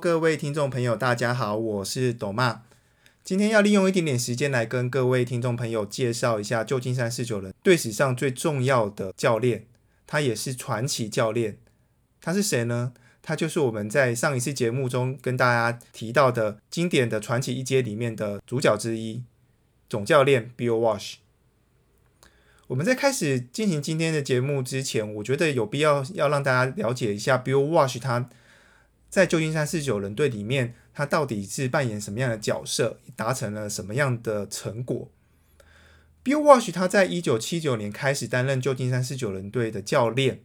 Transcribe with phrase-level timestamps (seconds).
[0.00, 2.62] 各位听众朋友，大家好，我是斗妈。
[3.22, 9.66] 今天要利用一点点时间来跟各位听众朋友介绍一下旧金山四九人队史上最重要的教练，
[10.06, 11.58] 他也是传奇教练。
[12.22, 12.94] 他是谁呢？
[13.20, 19.22] 他就是我们在上一次节目中跟大家提到的经典的传奇一阶里面的主角之一，
[19.90, 21.16] 总教练 Bill Walsh。
[22.68, 28.30] 我们在开始进行今天的节目之前，我觉得有必要要让大家了解一下 Bill Walsh 他
[29.10, 35.10] 在旧金山四九人队里面，他到底是扮演什么样的角色，达成了什么样的成果。
[36.22, 40.40] Bill Walsh 他在一九七九年开始担任旧金山四九人队的教练。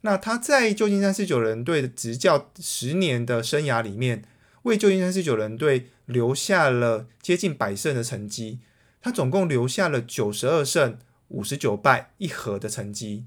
[0.00, 4.24] 那他在旧金山四九人队的执教十年的生涯里面，
[4.64, 8.58] 为旧金山四九人队留下了接近百胜的成绩。
[9.00, 10.98] 他总共留下了九十二胜
[11.28, 13.24] 五十九败一和的成绩，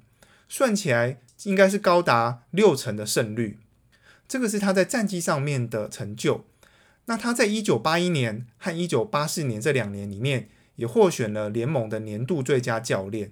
[0.50, 3.60] 算起来应该是高达六成的胜率。
[4.28, 6.46] 这个是他在战绩上面的成就。
[7.06, 13.32] 那他在一九八一年和一九八四年这两年里面，也获选了联盟的年度最佳教练。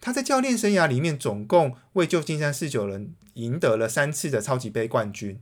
[0.00, 5.38] 他在教练生涯里面，总共为旧金山四九人赢得了三次的超级杯冠军。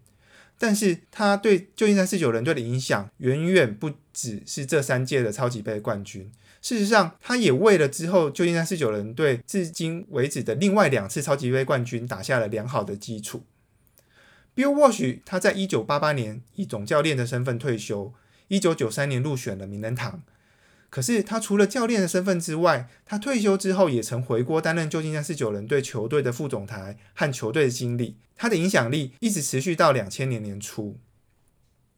[0.59, 6.31] 但是，他对旧金山四九人队的影响远远不只是这三届的超级杯冠军。
[6.61, 13.43] 事实上，他也为了之后旧金山四九人队至今为止的另外两次超级杯冠军打下了良好的基础。
[14.57, 18.13] Bill Walsh 他在一九八八年以总教练的身份退休，
[18.49, 20.23] 一九九三年入选了名人堂。
[20.91, 28.17] 可是他除了教练的身份之外，他退休之后也曾回国担任旧金山四九人队球队的副总裁和球队的经理。
[28.37, 30.97] 他的影响力一直持续到两千年年初。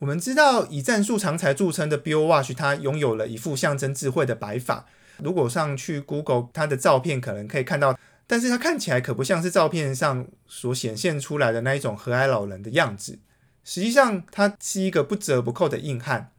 [0.00, 4.84] 我们知道以战术长才著称的 Bill Walsh，他拥有了一副象征智慧的白发。
[5.18, 13.18] 如果上去 Google 他的照片，可能可以看到，但是他看起来可不像是照片上所显现出来的那一种和蔼老人的样子。
[13.64, 16.30] 实际上，他是一个不折不扣的硬汉。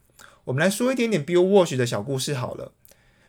[0.46, 2.74] 我们来说一点点 Bill Walsh 的小故事好了。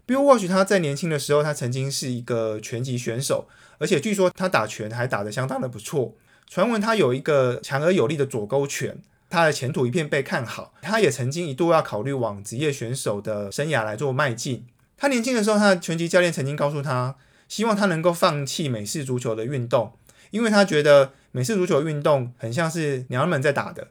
[0.07, 3.47] Bill Walsh 他在年轻的时候，他曾经是一个拳击选手，
[3.79, 6.17] 而且据说他打拳还打得相当的不错。
[6.49, 8.99] 传闻他有一个强而有力的左勾拳，
[9.31, 10.75] 他的前途一片被看好。
[10.83, 14.67] 他也曾经一度要考虑往职业选手的生涯来做迈进。
[14.97, 17.17] 他年轻的时候，他的拳击教练曾经告诉他，
[17.49, 19.93] 希望他能够放弃美式足球的运动，
[20.31, 23.89] 因为他觉得美式足球运动很像是娘们在打的。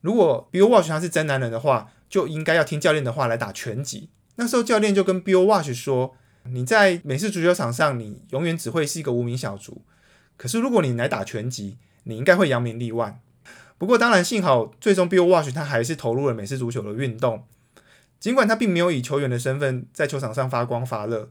[0.00, 4.10] 如果 Bill Walsh 他是真男人的话，就应该要听教练的话来打拳击。
[4.36, 6.14] 那时候教练就跟 Bill Walsh 说
[6.50, 9.82] ：“你在美式足球场上，你永远只会是一个无名小卒。
[10.36, 13.20] 可是如果你来打拳击，你应该会扬名立万。”
[13.76, 17.44] 不过当然，幸好最终 Bill Walsh 他还是投入了美式足球的运动。
[18.20, 21.30] 尽管他并没有以球员的身份在球场上发光发热，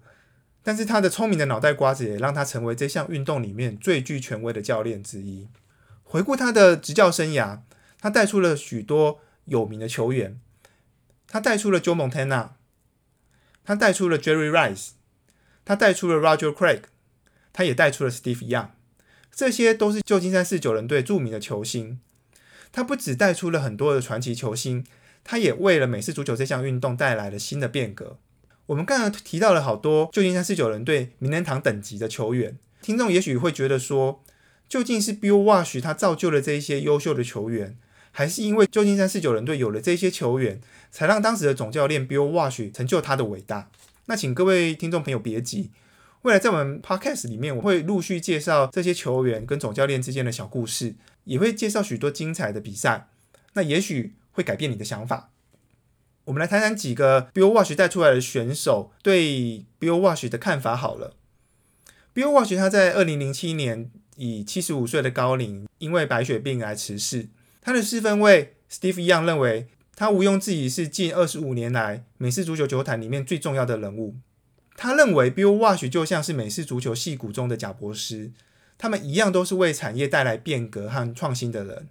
[0.67, 5.47] 但是他的聪明的脑袋瓜子也让他成为这项运动里面最具权威的教练之一。
[6.03, 7.59] 回顾他的执教生涯，
[8.01, 10.41] 他带出了许多有名的球员。
[11.25, 12.49] 他带出了 Joe Montana，
[13.63, 14.89] 他带出了 Jerry Rice，
[15.63, 16.81] 他带出了 Roger Craig，
[17.53, 18.71] 他也带出了 Steve Young，
[19.33, 22.01] 这些都是旧金山四九人队著名的球星。
[22.73, 24.85] 他不只带出了很多的传奇球星，
[25.23, 28.19] 他也为了美式足球这项运动带来了新的变革。
[28.67, 34.21] 我们刚刚提到了好多旧金山四九人队名人堂等级的球员，听众也许会觉得说，
[34.67, 37.77] 究竟是 Bill Walsh 他造就了这一些优秀的球员？
[38.11, 40.59] 还是因为旧金山四九人队有了这些球员，
[40.91, 43.69] 才让当时的总教练 Bill Walsh 成就他的伟大。
[44.07, 45.71] 那请各位听众朋友别急，
[46.23, 53.07] 未来在我们 Podcast 里面，我会陆续介绍这些球员跟总教练之间的小故事，也会介绍许多精彩的比赛。
[53.53, 55.29] 那也许会改变你的想法。
[56.27, 61.15] 我们来谈谈几个 Bill Walsh 带出来的选手对 Bill Walsh 的看法好了。
[62.13, 67.29] Bill Walsh 他在二零零七年以七十五岁的高龄，因为白血病而辞世。
[67.61, 74.15] 他的四分卫 Steve Young 认为，他毋庸置疑是近二十五年来美式足球球坛里面最重要的人物。
[74.75, 78.31] 他认为 Bill Walsh 就像是美式足球戏骨中的贾伯斯，
[78.77, 81.87] 他们一样都是为产业带来变革和创新的人。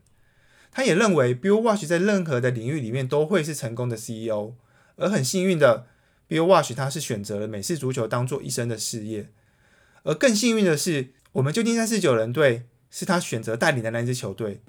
[0.76, 4.52] 他也认为 Bill Walsh 在任何的领域里面都会是成功的 CEO，
[4.96, 5.86] 而很幸运的
[6.28, 9.30] Bill Walsh 他是选择了美式足球当做一生的事业。
[10.02, 14.60] 而更幸运的是，我们旧金山四九人队是他选择带领的那支球队。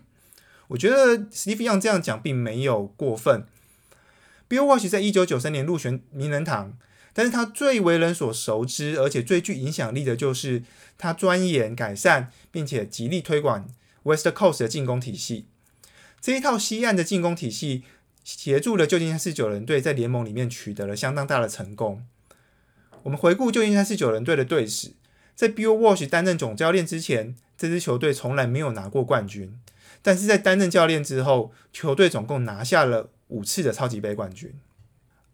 [0.69, 3.45] 我觉得 Steve Young 这样讲并没有过分。
[4.47, 6.77] Bill Walsh 在一九九三年入选名人堂，
[7.11, 10.63] 但是他最为人所熟知，而且最具影响力的就是
[10.97, 13.67] 他钻研、改善，并且极力推广
[14.03, 15.47] West Coast 的进攻体系。
[16.19, 17.83] 这一套西岸的进攻体系，
[18.23, 22.05] 协助了旧金山四九人队在联盟里面取得了相当大的成功。
[23.03, 24.91] 我们回顾旧金山四九人队的队史，
[25.35, 29.57] 在 Bill Walsh 担任总教练之前，这支球队从来没有拿过冠军。
[30.01, 34.53] 但是在担任教练之后，球队总共拿下了五次的超级杯冠军。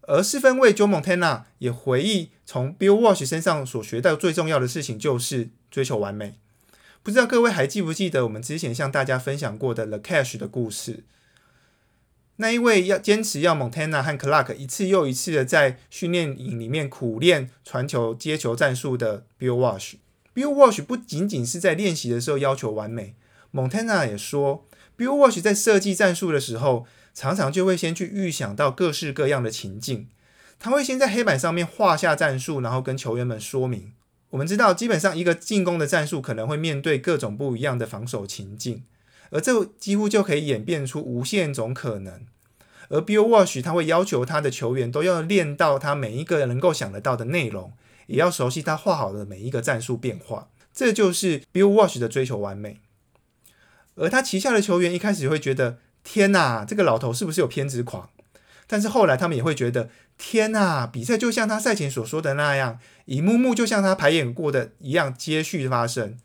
[0.01, 6.35] 而四分卫 Joe Montana 也回忆，从 Bill Walsh 身上所学到最重要的事情就是追求完美。
[7.03, 11.03] 不知道各位还记不记得我们之前向大家分享过的 The Cash 的故事？
[12.37, 19.95] 那一位要坚持要 Montana 和 Clark 一次又一次的在训练营里面苦练传球接球战术的 Bill Walsh。
[20.33, 23.13] Bill Walsh 不仅仅是在练习的时候要求完美
[23.53, 24.65] ，Montana 也说
[24.97, 26.87] ，Bill Walsh 在设计战术的时候。
[27.15, 30.07] 常常就会先去预想到各式各样的情境，
[30.57, 33.93] 他会先在黑板上面画下战术，然后跟球员们说明。
[34.33, 38.83] 我们知道，基本上一个进攻的战术可能会面对各种不一样的防守情境，
[39.29, 42.25] 而这几乎就可以演变出无限种可能。
[42.89, 47.73] 而 Bill Walsh 他会要求他的球员都要练到他每一个能够想得到的内容，
[48.07, 50.49] 也要熟悉他画好的每一个战术变化。
[50.73, 52.81] 这就是 Bill Walsh 的追求完美。
[53.95, 55.77] 而他旗下的球员一开始会觉得。
[56.05, 58.09] 天呐，这个老头是不是有偏执狂？
[58.73, 66.17] 但是后来他们也会觉得，天呐，比赛就像他赛前所说的那样，一幕幕就像他排演过的一样接续发生。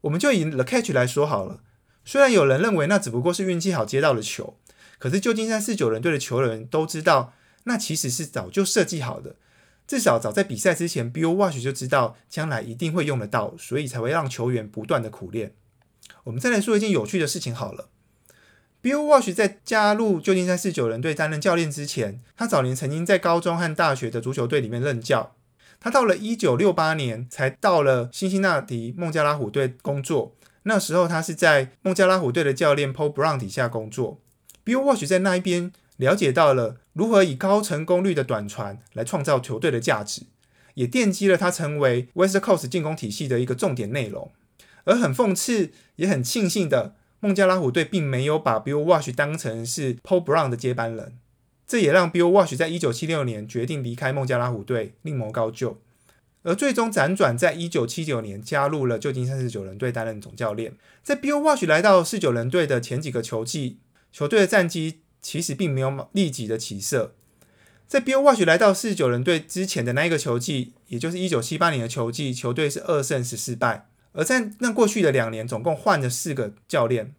[0.00, 1.60] 我们就以 The Catch 来说好了，
[2.02, 4.56] 虽然有人认为那只不过是运气好接到了球，
[4.98, 7.34] 可是旧金山四九人队的球员都知道，
[7.64, 9.36] 那其实是早就设计好的。
[9.86, 15.52] 至少早在比赛之前，Bill Walsh 就知道将来一定会用得到，所以才会让球员不断的苦练。
[16.24, 17.90] 我们再来说一件有趣的事情好了。
[18.82, 25.36] Bill Walsh 在加入旧金山四九人队担任教练之前，他早年曾经在高中和大学的足球队里面任教。
[25.78, 30.34] 他到了一九六八年才到了辛辛那提孟加拉虎队工作。
[30.64, 34.20] 那时候他是在孟加拉虎队的教练 Paul Brown 底下工作。
[34.64, 40.22] Bill Walsh 在那一边了解到了如何以高成功率的短传来创造球队的价值，
[40.74, 44.32] 也奠基了他成为 West Coast 进攻体系的一个重点内容。
[44.84, 46.96] 而很讽刺，也很庆幸的。
[47.24, 51.18] 孟加拉虎队并没有把 Bill Walsh 当成是 Paul Brown 的接班人，
[51.68, 55.80] 这也让 Bill Walsh 在一九七六年决定离开孟加拉虎队，另谋高就，
[56.42, 60.74] 而最终辗转在一九七九年加入了旧金山四九人队担任总教练。
[61.04, 63.78] 在 Bill Walsh 来到四九人队的前几个球季，
[64.10, 67.14] 球队的战绩其实并没有立即的起色。
[67.86, 73.86] 在 Bill Walsh 来到四九人队之前的那一个球季，也就是一九七八年的球季，球队是二胜十四败。
[74.12, 77.14] 而在那过去的两年，总共换了四个教练。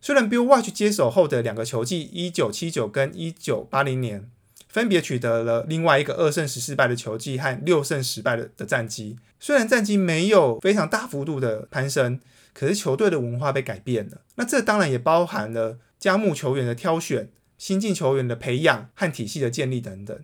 [0.00, 4.30] 虽然 Bill Walsh 接手后的两个球季，一九七九跟一九八零年，
[4.68, 9.16] 分别取得了另外一个二胜十四败的球季和六胜十败的的战绩。
[9.40, 12.20] 虽然战绩没有非常大幅度的攀升，
[12.52, 14.20] 可是球队的文化被改变了。
[14.36, 20.18] 那这当然也包含了加木球员的挑选、新进球员的培养和体系的建立等等。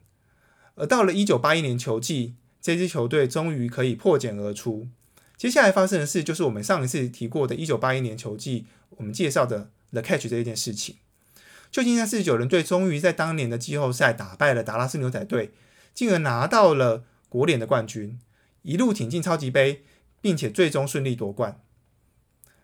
[0.75, 4.89] 而到了一九八一年球季，这支球队终于可以破茧而出。
[5.43, 10.99] 接下来发生的事，就是我们上一次提过的1981年球季，我们介绍的 The Catch 这一件事情。
[11.73, 15.51] 旧金山四十九人队终于在当年的季后赛打败了达拉斯牛仔队，
[15.93, 18.21] 进而拿到了国联的冠军，
[18.63, 19.83] 一路挺进超级杯，
[20.21, 21.61] 并且最终顺利夺冠。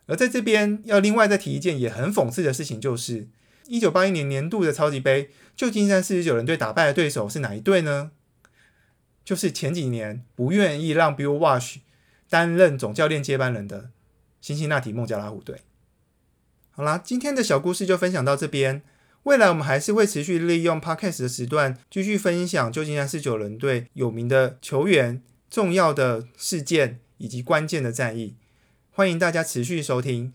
[0.06, 3.26] 而在这边要另外再提一件也很讽刺的事情，就是
[3.66, 8.12] 1981年年度的超级杯，旧金山四十九人队打败的对手是哪一队呢？
[9.24, 11.78] 就是前几年不愿意让 Bill Walsh。
[12.28, 13.90] 担任总教练接班人的
[14.40, 15.62] 辛辛那提孟加拉虎队。
[16.70, 18.82] 好啦，今天的小故事就分享到这边。
[19.24, 28.36] 未来我们还是会持续利用 Podcast 的时段，继续分享旧金山四九人队有名的球员、重要的事件以及关键的战役。
[28.90, 30.30] 欢迎大家持续收听。